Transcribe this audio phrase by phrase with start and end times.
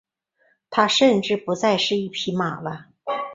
[0.71, 2.87] 他甚至不再是一匹马了。